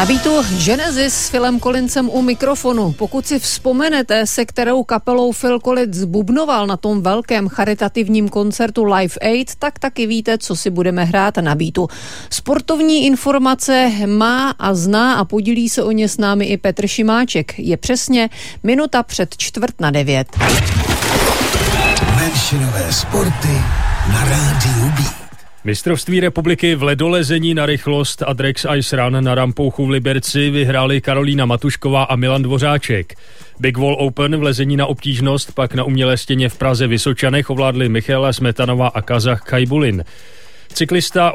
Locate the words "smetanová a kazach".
38.32-39.42